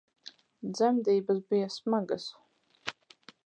Dzemdības 0.77 1.43
bija 1.53 1.69
smagas 1.77 2.29